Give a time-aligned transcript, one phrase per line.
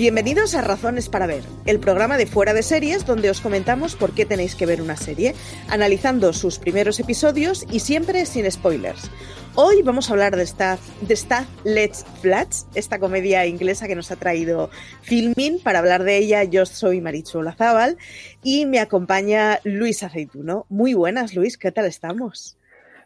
[0.00, 4.14] Bienvenidos a Razones para Ver, el programa de fuera de series donde os comentamos por
[4.14, 5.34] qué tenéis que ver una serie,
[5.68, 9.10] analizando sus primeros episodios y siempre sin spoilers.
[9.56, 11.18] Hoy vamos a hablar de esta, de
[11.64, 14.70] Let's Flats, esta comedia inglesa que nos ha traído
[15.02, 15.60] Filmin.
[15.60, 17.98] Para hablar de ella, yo soy Marichu Olazábal
[18.42, 20.64] y me acompaña Luis Aceituno.
[20.70, 22.56] Muy buenas, Luis, ¿qué tal estamos?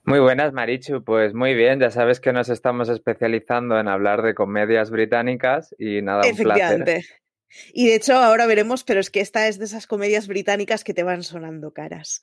[0.05, 1.03] Muy buenas, Marichu.
[1.03, 6.03] Pues muy bien, ya sabes que nos estamos especializando en hablar de comedias británicas y
[6.03, 7.05] nada, un placer.
[7.73, 10.93] Y de hecho, ahora veremos, pero es que esta es de esas comedias británicas que
[10.93, 12.21] te van sonando caras.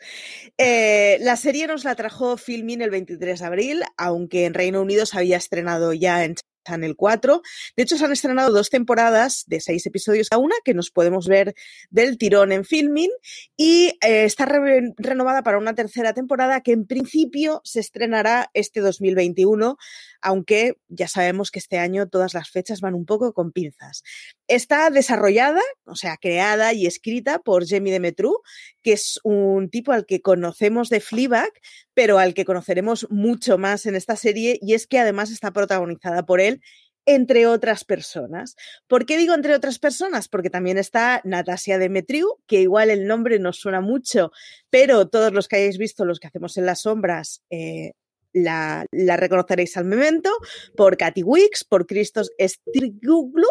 [0.58, 5.06] Eh, la serie nos la trajo Filmin el 23 de abril, aunque en Reino Unido
[5.06, 7.42] se había estrenado ya en Channel 4.
[7.76, 11.28] De hecho, se han estrenado dos temporadas de seis episodios a una que nos podemos
[11.28, 11.56] ver
[11.90, 13.10] del tirón en filming
[13.58, 19.78] y eh, está renovada para una tercera temporada que en principio se estrenará este 2021,
[20.22, 24.04] aunque ya sabemos que este año todas las fechas van un poco con pinzas.
[24.48, 28.42] Está desarrollada, o sea, creada y escrita por Jamie Demetru,
[28.82, 31.52] que es un tipo al que conocemos de Fleabag,
[31.94, 36.26] pero al que conoceremos mucho más en esta serie y es que además está protagonizada
[36.26, 36.62] por él
[37.06, 38.56] entre otras personas.
[38.88, 40.28] ¿Por qué digo entre otras personas?
[40.28, 44.32] Porque también está Natasia Demetriou, que igual el nombre nos suena mucho,
[44.70, 47.94] pero todos los que hayáis visto los que hacemos en las sombras eh,
[48.34, 48.86] la,
[49.18, 50.30] reconoceréis al momento,
[50.76, 53.48] por Katy Wicks, por Christos Striguglu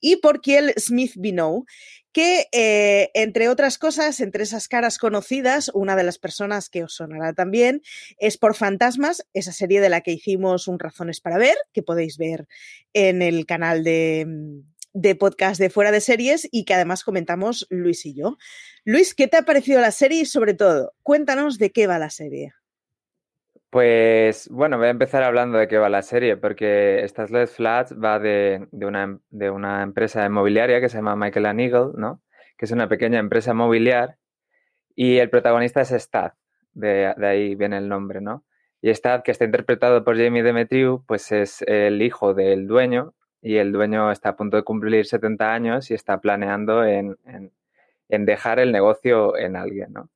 [0.00, 1.64] y por Kiel Smith Binow,
[2.16, 6.94] que eh, entre otras cosas, entre esas caras conocidas, una de las personas que os
[6.94, 7.82] sonará también
[8.16, 12.16] es por Fantasmas, esa serie de la que hicimos un Razones para Ver, que podéis
[12.16, 12.48] ver
[12.94, 14.26] en el canal de,
[14.94, 18.38] de podcast de Fuera de Series y que además comentamos Luis y yo.
[18.82, 22.08] Luis, ¿qué te ha parecido la serie y sobre todo, cuéntanos de qué va la
[22.08, 22.54] serie?
[23.76, 27.94] Pues bueno, voy a empezar hablando de qué va la serie, porque estas LED Flats
[27.94, 32.22] va de, una, de una empresa inmobiliaria que se llama Michael and Eagle, ¿no?
[32.56, 34.16] Que es una pequeña empresa mobiliar
[34.94, 36.32] y el protagonista es Stad,
[36.72, 38.46] de, ahí viene el nombre, ¿no?
[38.80, 43.12] Y Stad, que está interpretado por Jamie Demetriou, pues es el hijo del dueño
[43.42, 47.18] y el dueño está a punto de cumplir 70 años y está planeando en,
[48.08, 50.08] en dejar el negocio en alguien, ¿no?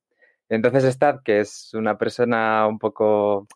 [0.51, 3.47] Entonces Stad, que es una persona un poco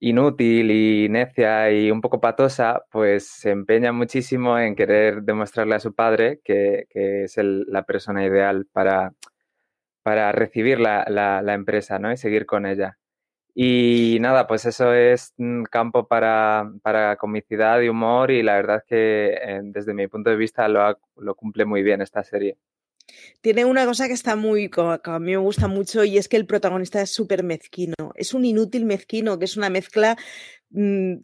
[0.00, 5.80] inútil y necia y un poco patosa, pues se empeña muchísimo en querer demostrarle a
[5.80, 9.12] su padre que, es la persona ideal para,
[10.02, 12.12] para recibir la, la, empresa ¿no?
[12.12, 12.98] y seguir con ella.
[13.54, 18.78] Y nada, pues eso es un campo para, para comicidad y humor y la verdad
[18.78, 22.58] es que eh, desde mi punto de vista lo, lo cumple muy bien esta serie.
[23.40, 26.36] Tiene una cosa que está muy, que a mí me gusta mucho y es que
[26.36, 27.94] el protagonista es súper mezquino.
[28.14, 30.16] Es un inútil mezquino, que es una mezcla
[30.70, 31.14] mm,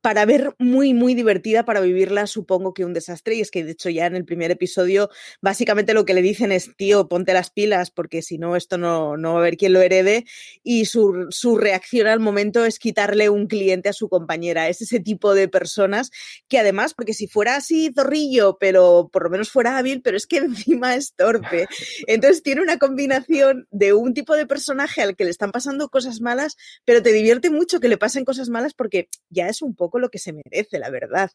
[0.00, 3.34] para ver muy, muy divertida, para vivirla, supongo que un desastre.
[3.34, 5.10] Y es que, de hecho, ya en el primer episodio,
[5.40, 9.16] básicamente lo que le dicen es, tío, ponte las pilas, porque si no, esto no,
[9.16, 10.24] no va a haber quien lo herede.
[10.62, 14.68] Y su, su reacción al momento es quitarle un cliente a su compañera.
[14.68, 16.10] Es ese tipo de personas
[16.48, 20.26] que además, porque si fuera así zorrillo, pero por lo menos fuera hábil, pero es
[20.26, 21.66] que encima es torpe.
[22.06, 26.20] Entonces tiene una combinación de un tipo de personaje al que le están pasando cosas
[26.20, 29.98] malas, pero te divierte mucho que le pasen cosas malas porque ya es un poco
[29.98, 31.30] lo que se merece, la verdad.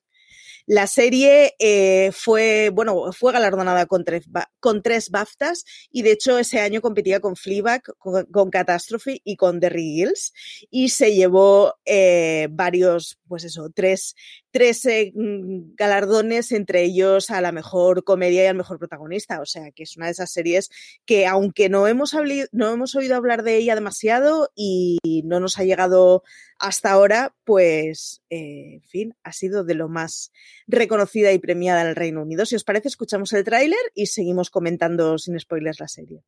[0.66, 4.26] La serie eh, fue, bueno, fue galardonada con tres,
[4.60, 9.60] con tres BAFTAs y de hecho ese año competía con Fleabag, con, Catastrophe y con
[9.60, 10.34] The Hills
[10.70, 14.16] y se llevó eh, varios, pues eso, tres,
[14.52, 19.42] tres eh, mm, galardones, entre ellos a la mejor comedia y al mejor protagonista.
[19.42, 20.70] O sea, que es una de esas series
[21.06, 22.14] que, aunque no hemos,
[22.52, 26.24] no hemos oído hablar de ella demasiado y no nos ha llegado
[26.60, 30.32] hasta ahora, pues, en fin, ha sido de lo más
[30.68, 32.46] reconocida y premiada en el Reino Unido.
[32.46, 36.24] Si os parece, escuchamos el tráiler y seguimos comentando sin spoilers la serie.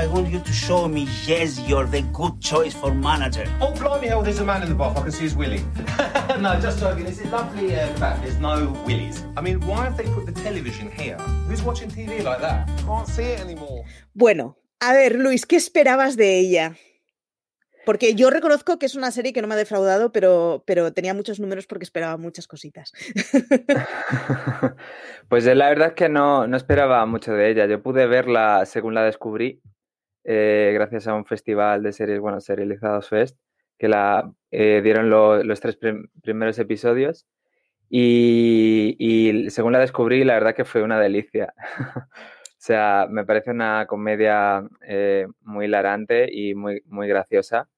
[0.00, 3.44] I want you to show me, yes, you're the good choice for manager.
[3.60, 4.96] Oh, blimey hell, there's a man in the bath.
[4.96, 5.62] I can see his willy.
[6.40, 7.06] no, just joking.
[7.06, 8.22] It's a lovely uh, bath.
[8.22, 9.22] There's no willies.
[9.36, 11.18] I mean, why have they put the television here?
[11.48, 12.66] Who's watching TV like that?
[12.86, 13.84] Can't see it anymore.
[14.14, 16.76] Bueno, a ver, Luis, ¿qué esperabas de ella?
[17.90, 21.12] Porque yo reconozco que es una serie que no me ha defraudado, pero, pero tenía
[21.12, 22.92] muchos números porque esperaba muchas cositas.
[25.28, 27.66] pues la verdad es que no, no esperaba mucho de ella.
[27.66, 29.60] Yo pude verla según la descubrí
[30.22, 33.36] eh, gracias a un festival de series, bueno, Serializados Fest,
[33.76, 35.76] que la eh, dieron los tres
[36.22, 37.26] primeros episodios.
[37.88, 41.54] Y, según la descubrí, la verdad que fue una delicia.
[41.96, 47.68] o sea, me parece una comedia eh, muy hilarante y muy, muy graciosa.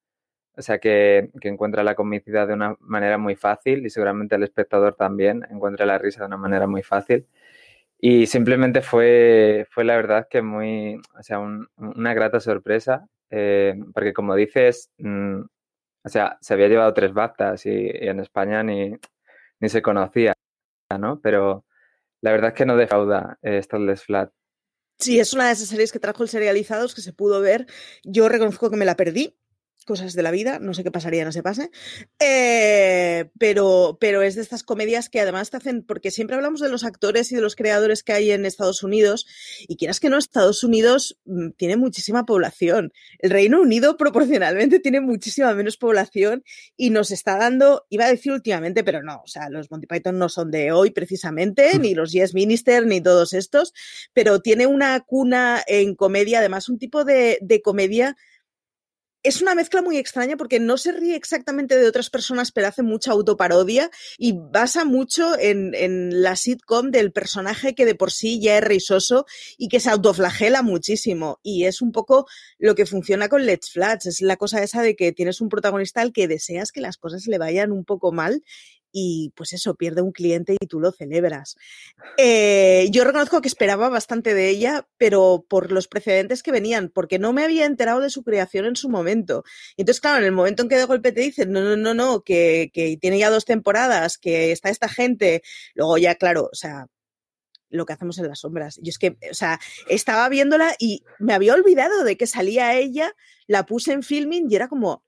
[0.56, 4.94] O sea, que, encuentra la comicidad de una manera muy fácil y seguramente el espectador
[4.94, 7.26] también encuentra la risa de una manera muy fácil.
[7.99, 14.12] Y simplemente fue, fue la verdad que muy, o sea, una grata sorpresa, eh, porque
[14.12, 15.40] como dices, mm,
[16.04, 18.96] o sea, se había llevado tres BAFTAs y, en España ni,
[19.60, 20.34] ni, se conocía,
[20.99, 21.20] ¿no?
[21.20, 21.64] Pero
[22.20, 24.32] la verdad es que no defrauda eh, Starless Flat.
[24.99, 27.66] Sí, es una de esas series que trajo el serializados que se pudo ver.
[28.04, 29.37] Yo reconozco que me la perdí,
[29.84, 31.70] cosas de la vida, no sé qué pasaría, no se pase,
[32.19, 36.69] eh, pero, pero es de estas comedias que además te hacen, porque siempre hablamos de
[36.69, 39.26] los actores y de los creadores que hay en Estados Unidos,
[39.69, 45.00] y quieras que no, Estados Unidos mm, tiene muchísima población, el Reino Unido proporcionalmente tiene
[45.00, 46.44] muchísima menos población
[46.76, 50.19] y nos está dando, iba a decir últimamente, pero no, o sea, los Monty Python
[50.19, 53.73] no son de hoy precisamente, ni los Yes Minister, ni todos estos,
[54.12, 58.17] pero tiene una cuna en comedia, además un tipo de, de comedia
[59.22, 62.82] es una mezcla muy extraña porque no se ríe exactamente de otras personas, pero hace
[62.82, 68.40] mucha autoparodia y basa mucho en, en, la sitcom del personaje que de por sí
[68.40, 69.26] ya es risoso
[69.56, 71.38] y que se autoflagela muchísimo.
[71.42, 72.26] Y es un poco
[72.58, 74.06] lo que funciona con Let's Flats.
[74.06, 77.26] Es la cosa esa de que tienes un protagonista al que deseas que las cosas
[77.26, 78.42] le vayan un poco mal
[78.92, 81.56] y pues eso, pierde un cliente y tú lo celebras.
[82.18, 87.18] Eh, yo reconozco que esperaba bastante de ella, pero por los precedentes que venían, porque
[87.18, 89.44] no me había enterado de su creación en su momento.
[89.76, 92.22] Entonces, claro, en el momento en que de golpe te dicen, no, no, no, no,
[92.22, 95.42] que, que tiene ya dos temporadas, que está esta gente,
[95.74, 96.86] luego ya, claro, o sea,
[97.72, 98.78] lo que hacemos en las sombras.
[98.82, 99.58] Yo es que, o sea,
[99.88, 103.14] estaba viéndola y me había olvidado de que salía ella,
[103.46, 105.02] la puse en filming y era como,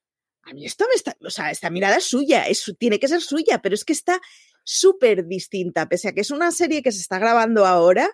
[0.46, 3.20] a mí esto me está, o sea, esta mirada es suya, es, tiene que ser
[3.20, 4.20] suya, pero es que está
[4.62, 8.10] súper distinta, pese a que es una serie que se está grabando ahora,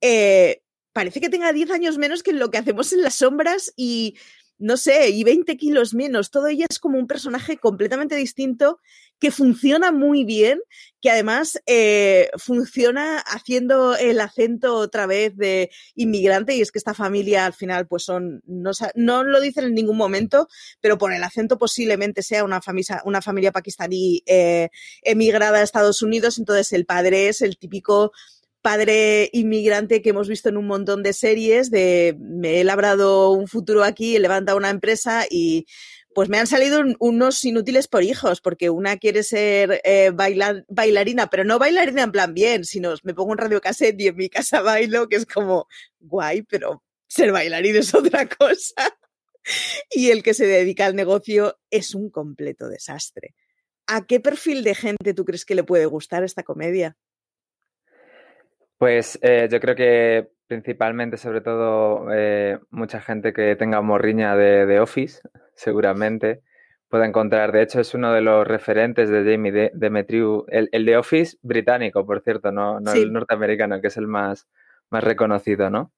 [0.00, 0.62] eh,
[0.92, 4.16] parece que tenga 10 años menos que lo que hacemos en las sombras y
[4.62, 6.30] no sé, y 20 kilos menos.
[6.30, 8.78] Todo ella es como un personaje completamente distinto
[9.18, 10.60] que funciona muy bien,
[11.00, 16.94] que además eh, funciona haciendo el acento otra vez de inmigrante, y es que esta
[16.94, 20.48] familia al final pues son, no, no lo dicen en ningún momento,
[20.80, 24.70] pero por el acento posiblemente sea una familia, una familia pakistaní eh,
[25.02, 28.12] emigrada a Estados Unidos, entonces el padre es el típico
[28.62, 33.48] padre inmigrante que hemos visto en un montón de series de me he labrado un
[33.48, 35.66] futuro aquí, he levantado una empresa y
[36.14, 41.44] pues me han salido unos inútiles por hijos, porque una quiere ser eh, bailarina, pero
[41.44, 44.60] no bailarina en plan bien, sino me pongo un radio cassette y en mi casa
[44.62, 45.66] bailo, que es como
[46.00, 48.96] guay, pero ser bailarín es otra cosa.
[49.90, 53.34] y el que se dedica al negocio es un completo desastre.
[53.86, 56.96] ¿A qué perfil de gente tú crees que le puede gustar esta comedia?
[58.82, 64.80] Pues eh, yo creo que principalmente, sobre todo, eh, mucha gente que tenga morriña de,
[64.80, 65.20] Office,
[65.54, 66.42] seguramente,
[66.88, 67.52] pueda encontrar.
[67.52, 72.04] De hecho, es uno de los referentes de Jamie Demetriou, el, el de Office británico,
[72.04, 74.48] por cierto, no, no el norteamericano, que es el más,
[74.90, 75.92] más reconocido, ¿no?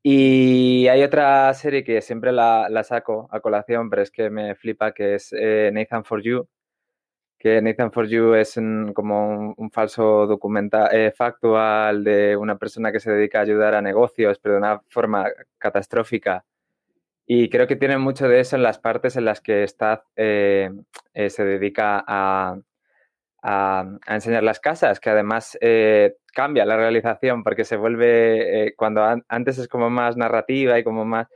[0.00, 4.54] Y hay otra serie que siempre la, la, saco a colación, pero es que me
[4.54, 6.46] flipa, que es eh, Nathan for You,
[7.40, 8.60] que Nathan for You es
[8.94, 13.80] como un, falso documental eh, factual de una persona que se dedica a ayudar a
[13.80, 16.44] negocios, pero de una forma catastrófica.
[17.26, 20.70] Y creo que tiene mucho de eso en las partes en las que está, eh,
[21.14, 22.58] eh, se dedica a,
[23.42, 25.58] a, enseñar las casas, que además
[26.34, 31.28] cambia la realización porque se vuelve, cuando antes es como más narrativa y como más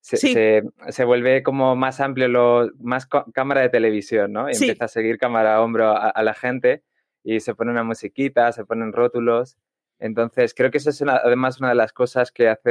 [0.00, 4.48] se, se, vuelve como más amplio, lo, más cámara de televisión, ¿no?
[4.48, 6.82] Y empieza a seguir cámara a hombro a, la gente
[7.22, 9.58] y se pone una musiquita, se ponen rótulos.
[9.98, 12.70] Entonces, creo que eso es además una de las cosas que hace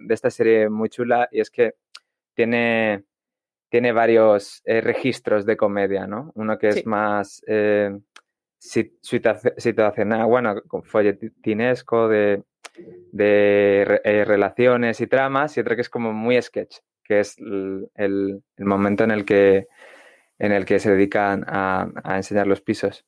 [0.00, 1.74] de esta serie muy chula y es que
[2.34, 3.04] tiene,
[3.68, 6.32] tiene varios eh, registros de comedia, ¿no?
[6.34, 7.90] Uno que es más eh,
[8.58, 12.42] situacional, bueno, folletinesco, de
[13.12, 18.42] de eh, relaciones y tramas y otra que es como muy sketch, que es el,
[18.58, 19.66] momento en el que,
[20.38, 23.04] en el que se dedican a, a enseñar los pisos.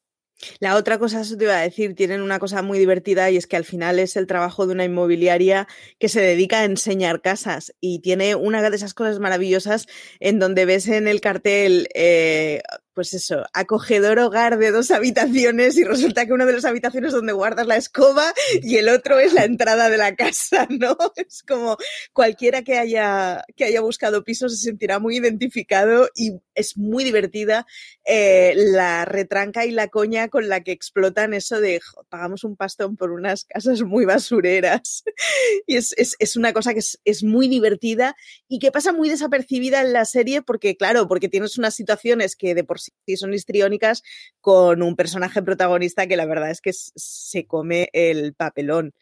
[0.58, 3.46] La otra cosa, eso te iba a decir, tienen una cosa muy divertida y es
[3.46, 7.74] que al final es el trabajo de una inmobiliaria que se dedica a enseñar casas
[7.80, 9.86] y tiene una de esas cosas maravillosas
[10.20, 12.62] en donde ves en el cartel, eh,
[12.94, 17.14] pues eso, acogedor hogar de dos habitaciones y resulta que una de las habitaciones es
[17.14, 20.96] donde guardas la escoba y el otro es la entrada de la casa, ¿no?
[21.16, 21.76] Es como
[22.12, 27.66] cualquiera que haya, que haya buscado pisos se sentirá muy identificado y es muy divertida
[28.04, 32.96] eh, la retranca y la coña con la que explotan eso de pagamos un pastón
[32.96, 35.04] por unas casas muy basureras.
[35.66, 38.16] y es, es, es, una cosa que es, es, muy divertida
[38.48, 42.54] y que pasa muy desapercibida en la serie porque, claro, porque tienes unas situaciones que
[42.54, 44.02] de por sí son histriónicas
[44.40, 48.94] con un personaje protagonista que la verdad es que se come el papelón.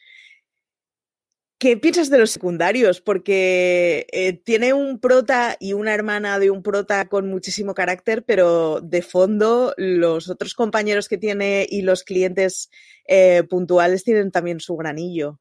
[1.60, 3.02] ¿Qué piensas de los secundarios?
[3.02, 8.80] Porque eh, tiene un prota y una hermana de un prota con muchísimo carácter, pero
[8.80, 12.70] de fondo los otros compañeros que tiene y los clientes
[13.06, 15.38] eh, puntuales tienen también su granillo.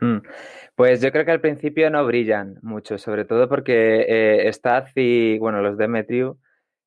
[0.00, 0.18] Mm.
[0.76, 4.50] Pues yo creo que al principio no brillan mucho, sobre todo porque eh,
[4.94, 6.38] y, bueno, los Demetriu,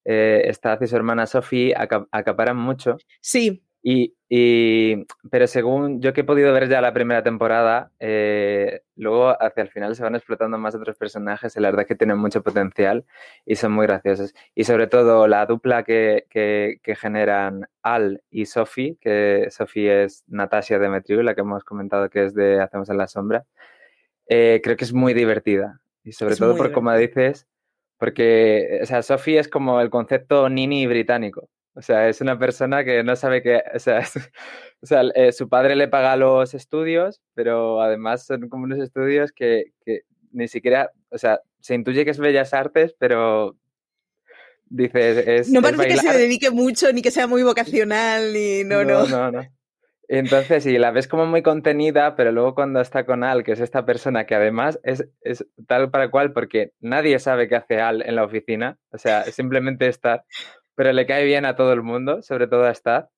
[0.05, 2.97] eh, Staz y su hermana Sophie acaparan mucho.
[3.21, 3.61] Sí.
[3.87, 9.39] Y, y, pero según yo que he podido ver ya la primera temporada, eh, luego
[9.39, 12.17] hacia el final se van explotando más otros personajes y la verdad es que tienen
[12.17, 13.05] mucho potencial
[13.45, 14.33] y son muy graciosos.
[14.55, 20.23] Y sobre todo la dupla que, que, que generan Al y Sophie, que Sophie es
[20.27, 23.45] Natasha Demetriou, la que hemos comentado que es de Hacemos en la Sombra,
[24.27, 25.79] eh, creo que es muy divertida.
[26.03, 27.47] Y sobre Es todo por como dices,
[27.97, 31.49] porque, o sea, Sophie es como el concepto nini británico.
[31.77, 34.15] O sea, es una persona que no sabe que, o sea, es-
[34.81, 39.31] o sea, eh, su padre le paga los estudios, pero además son como unos estudios
[39.31, 43.55] que, que ni siquiera, o sea, se intuye que es bellas artes, pero
[44.65, 48.63] dices, es, No es parece que se dedique mucho ni que sea muy vocacional ni
[48.63, 49.05] no, no.
[49.07, 49.45] no, no.
[50.07, 53.59] Entonces, sí, la ves como muy contenida, pero luego cuando está con Al, que es
[53.59, 58.01] esta persona que además es, es tal para cual, porque nadie sabe qué hace Al
[58.01, 60.25] en la oficina, o sea, simplemente está,
[60.75, 63.09] pero le cae bien a todo el mundo, sobre todo a Star.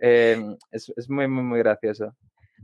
[0.00, 0.38] Eh,
[0.70, 2.14] es, es muy, muy, muy gracioso.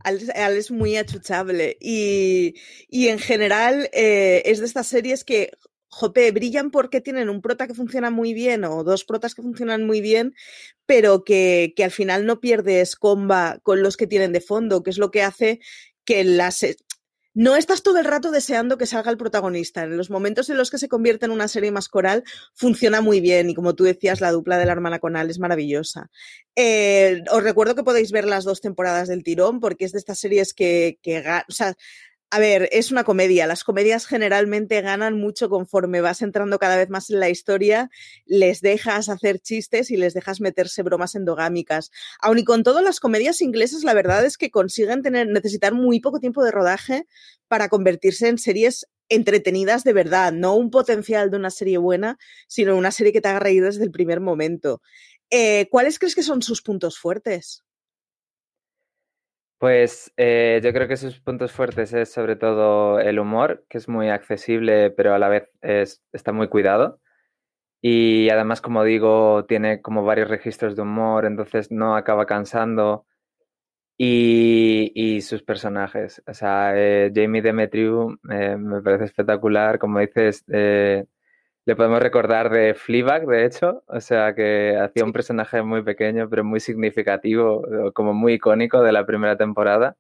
[0.02, 2.54] Al, Al es muy achuchable y,
[2.88, 5.52] y en general eh, es de estas series que,
[5.90, 9.84] jope, brillan porque tienen un prota que funciona muy bien o dos protas que funcionan
[9.84, 10.34] muy bien,
[10.86, 14.90] pero que, que al final no pierdes comba con los que tienen de fondo, que
[14.90, 15.60] es lo que hace
[16.04, 16.64] que las...
[17.32, 19.84] No estás todo el rato deseando que salga el protagonista.
[19.84, 23.20] En los momentos en los que se convierte en una serie más coral, funciona muy
[23.20, 23.48] bien.
[23.48, 26.10] Y como tú decías, la dupla de la hermana con Al es maravillosa.
[26.56, 30.18] Eh, os recuerdo que podéis ver las dos temporadas del tirón, porque es de estas
[30.18, 31.76] series que, que o sea,
[32.32, 33.46] a ver, es una comedia.
[33.48, 37.90] Las comedias generalmente ganan mucho conforme vas entrando cada vez más en la historia,
[38.24, 41.90] les dejas hacer chistes y les dejas meterse bromas endogámicas.
[42.20, 45.98] Aun y con todo, las comedias inglesas, la verdad es que consiguen tener, necesitar muy
[46.00, 47.06] poco tiempo de rodaje
[47.48, 52.76] para convertirse en series entretenidas de verdad, no un potencial de una serie buena, sino
[52.76, 54.82] una serie que te haga reír desde el primer momento.
[55.30, 57.64] Eh, ¿Cuáles crees que son sus puntos fuertes?
[59.60, 63.90] Pues eh, yo creo que sus puntos fuertes es sobre todo el humor, que es
[63.90, 66.98] muy accesible, pero a la vez es, está muy cuidado.
[67.82, 73.06] Y además, como digo, tiene como varios registros de humor, entonces no acaba cansando.
[73.98, 80.44] Y, y sus personajes, o sea, eh, Jamie Demetriou eh, me parece espectacular, como dices,
[81.66, 86.28] le podemos recordar de Fleabag, de hecho, o sea, que hacía un personaje muy pequeño,
[86.28, 87.64] pero muy significativo,
[87.94, 89.96] como muy icónico de la primera temporada.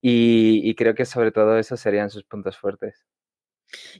[0.00, 3.04] Y, y creo que sobre todo esos serían sus puntos fuertes.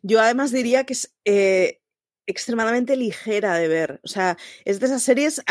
[0.02, 1.80] Yo además diría que es eh,
[2.28, 4.00] extremadamente ligera de ver.
[4.04, 5.42] O sea, es de esas series,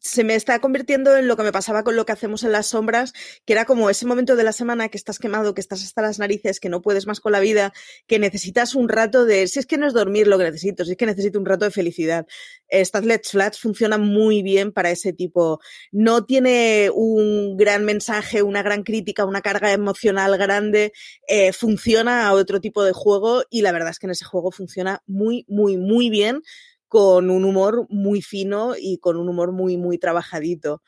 [0.00, 2.66] se me está convirtiendo en lo que me pasaba con lo que hacemos en las
[2.66, 3.12] sombras,
[3.44, 6.18] que era como ese momento de la semana que estás quemado, que estás hasta las
[6.18, 7.72] narices, que no puedes más con la vida,
[8.06, 10.92] que necesitas un rato de, si es que no es dormir lo que necesito, si
[10.92, 12.26] es que necesito un rato de felicidad.
[12.74, 15.60] Eh, Let's Flats funciona muy bien para ese tipo.
[15.92, 20.92] No tiene un gran mensaje, una gran crítica, una carga emocional grande,
[21.28, 24.50] eh, funciona a otro tipo de juego y la verdad es que en ese juego
[24.50, 26.42] funciona muy, muy, muy bien
[26.88, 30.82] con un humor muy fino y con un humor muy, muy trabajadito.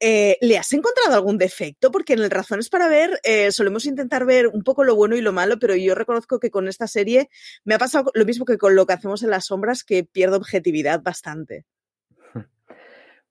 [0.00, 1.90] Eh, ¿Le has encontrado algún defecto?
[1.90, 5.20] Porque en el Razones para ver eh, solemos intentar ver un poco lo bueno y
[5.20, 7.28] lo malo, pero yo reconozco que con esta serie
[7.64, 10.36] me ha pasado lo mismo que con lo que hacemos en las sombras, que pierdo
[10.36, 11.64] objetividad bastante.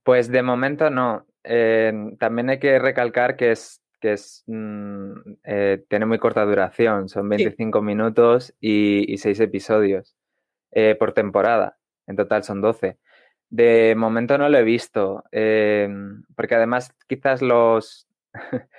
[0.03, 1.27] Pues de momento no.
[1.43, 5.11] Eh, también hay que recalcar que es que es mm,
[5.89, 7.85] tiene muy corta duración, son 25 sí.
[7.85, 10.15] minutos y, y 6 episodios
[10.97, 11.77] por temporada.
[12.05, 12.97] En total son 12.
[13.49, 15.87] De momento no lo he visto, eh,
[16.35, 18.07] porque además quizás los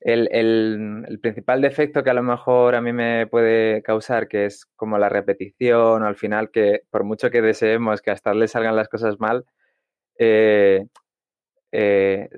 [0.00, 4.46] el, el, el, principal defecto que a lo mejor a mí me puede causar, que
[4.46, 8.48] es como la repetición o al final que por mucho que deseemos que hasta le
[8.48, 9.44] salgan las cosas mal,
[10.18, 10.86] eh,
[11.72, 12.28] eh,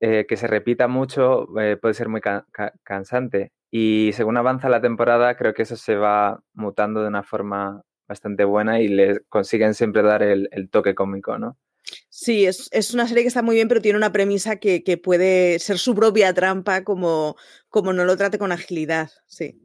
[0.00, 1.46] eh, que se repita mucho
[1.80, 3.52] puede ser muy ca ca cansante.
[3.70, 8.44] Y según avanza la temporada, creo que eso se va mutando de una forma bastante
[8.44, 11.58] buena y le consiguen siempre dar el, toque cómico, ¿no?
[12.08, 15.78] Sí, es, una serie que está muy bien, pero tiene una premisa que, puede ser
[15.78, 17.36] su propia trampa como,
[17.68, 19.60] como no lo trate con agilidad, sí.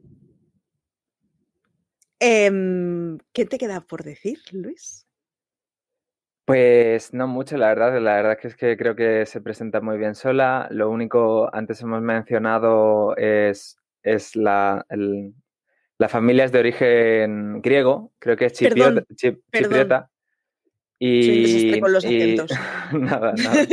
[2.20, 5.08] Em, ¿Qué te queda por decir, Luis?
[6.48, 8.00] Pues no mucho, la verdad.
[8.00, 10.66] La verdad que es que creo que se presenta muy bien sola.
[10.70, 14.86] Lo único, antes hemos mencionado, es, es la,
[15.98, 20.10] la familia es de origen griego, creo que es chipriota.
[21.00, 22.04] Y, con los
[22.92, 23.66] nada, nada.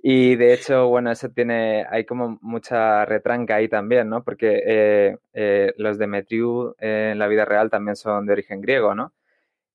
[0.00, 4.22] Y de hecho, bueno, eso tiene, hay como mucha retranca ahí también, ¿no?
[4.24, 8.94] Porque eh, eh, los Demetriu eh, en la vida real también son de origen griego,
[8.94, 9.12] ¿no?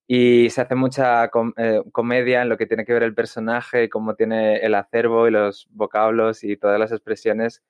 [0.08, 4.58] Y se hace mucha comedia en lo que tiene que ver el personaje, cómo tiene
[4.58, 7.64] el acervo y los vocablos y todas las expresiones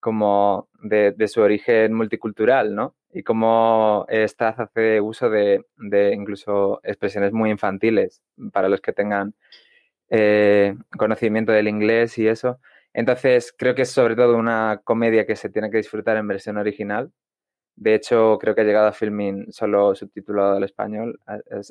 [0.00, 2.94] como de, su origen multicultural, ¿no?
[3.16, 5.64] Y cómo Staz hace uso de,
[6.12, 8.20] incluso expresiones muy infantiles
[8.52, 9.34] para los que tengan
[10.10, 12.60] eh, conocimiento del inglés y eso.
[12.92, 16.58] Entonces, creo que es sobre todo una comedia que se tiene que disfrutar en versión
[16.58, 17.10] original.
[17.78, 21.20] De hecho, creo que ha llegado a filming solo subtitulado al español,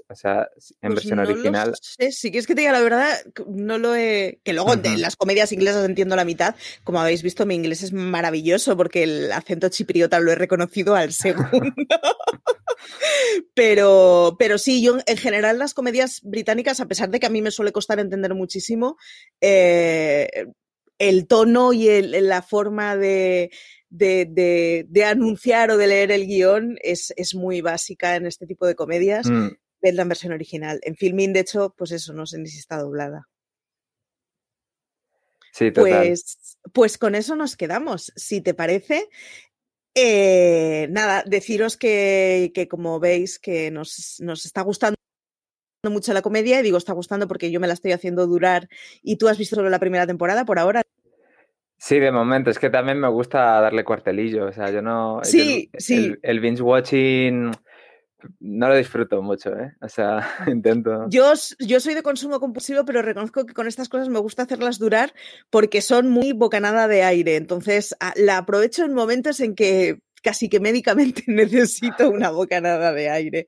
[0.08, 0.48] o sea,
[0.82, 1.74] en pues versión original.
[1.82, 4.40] Sí, si quieres que te diga la verdad, no lo he.
[4.44, 6.56] Que luego en las comedias inglesas entiendo la mitad.
[6.84, 11.12] Como habéis visto, mi inglés es maravilloso porque el acento chipriota lo he reconocido al
[11.14, 11.74] segundo.
[13.56, 17.42] pero, pero sí, yo en general las comedias británicas, a pesar de que a mí
[17.42, 18.98] me suele costar entender muchísimo,
[19.42, 20.30] eh,
[21.00, 23.52] el tono y la forma de,
[25.06, 29.28] anunciar o de leer el guion es, muy básica en este tipo de comedias.
[29.30, 29.50] Mm.
[29.82, 30.80] la versión original.
[30.84, 33.28] En filming, de hecho, pues eso, no sé ni si está doblada.
[35.52, 36.08] Sí, total.
[36.08, 38.12] Pues, pues con eso nos quedamos.
[38.16, 39.10] Si te parece,
[39.98, 44.98] eh, nada, deciros que, como veis que nos, está gustando
[45.86, 48.68] mucho la comedia y digo está gustando porque yo me la estoy haciendo durar
[49.02, 50.82] y tú has visto solo la primera temporada por ahora.
[51.78, 55.20] Sí, de momento, es que también me gusta darle cuartelillo, o sea, yo no...
[55.24, 56.16] Sí, sí.
[56.22, 57.52] el binge watching
[58.40, 59.76] no lo disfruto mucho, ¿eh?
[59.82, 61.06] O sea, intento.
[61.10, 64.80] Yo, yo soy de consumo compulsivo, pero reconozco que con estas cosas me gusta hacerlas
[64.80, 65.14] durar
[65.50, 67.36] porque son muy bocanada de aire.
[67.36, 73.48] Entonces, la aprovecho en momentos en que casi que médicamente necesito una bocanada de aire.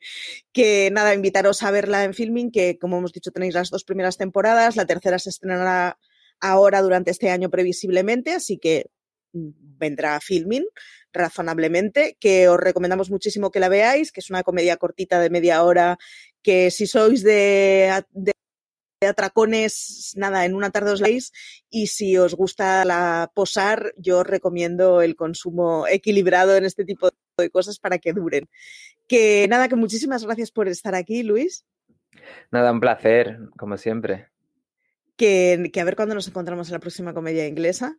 [0.52, 4.18] Que nada, invitaros a verla en filming, que como hemos dicho tenéis las dos primeras
[4.18, 5.98] temporadas, la tercera se estrenará
[6.40, 8.90] ahora durante este año previsiblemente, así que
[9.34, 10.66] mm, vendrá a filming
[11.14, 15.64] razonablemente, que os recomendamos muchísimo que la veáis, que es una comedia cortita de media
[15.64, 15.98] hora,
[16.42, 17.92] que si sois de,
[19.06, 21.32] atracones, nada, en una tarde os leéis
[21.70, 27.10] y si os gusta la posar, yo os recomiendo el consumo equilibrado en este tipo
[27.38, 28.50] de cosas para que duren.
[29.08, 31.66] Que nada, que muchísimas gracias por estar aquí, Luis.
[32.52, 34.30] Nada, un placer, como siempre.
[35.18, 37.98] Que, que a ver cuándo nos encontramos en la próxima comedia inglesa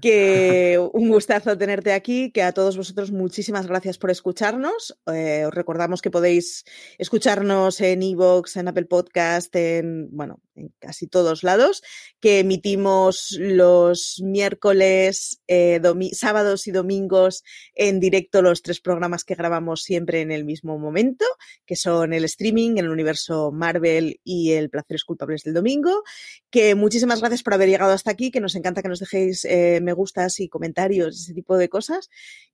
[0.00, 4.96] que un gustazo tenerte aquí, que a todos vosotros muchísimas gracias por escucharnos.
[5.12, 6.64] Eh, os recordamos que podéis
[6.98, 11.82] escucharnos en Evox, en Apple Podcast, en, bueno, en casi todos lados,
[12.20, 15.80] que emitimos los miércoles, eh,
[16.12, 17.42] sábados y domingos
[17.74, 21.24] en directo los tres programas que grabamos siempre en el mismo momento,
[21.66, 26.04] que son el streaming, el universo Marvel y el Placeres Culpables del domingo.
[26.50, 29.79] Que muchísimas gracias por haber llegado hasta aquí, que nos encanta que nos dejéis eh,
[29.80, 32.10] me gustas y comentarios, ese tipo de cosas.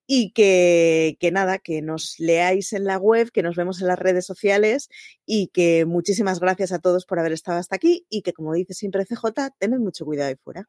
[0.06, 3.98] Y que, que nada, que nos leáis en la web, que nos vemos en las
[3.98, 4.88] redes sociales
[5.24, 8.74] y que muchísimas gracias a todos por haber estado hasta aquí y que como dice
[8.74, 9.24] siempre CJ,
[9.58, 10.68] tened mucho cuidado ahí fuera.